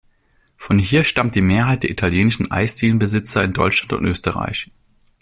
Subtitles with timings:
[0.57, 4.71] Von hier stammt die Mehrheit der italienischen Eisdielen-Besitzer in Deutschland und Österreich.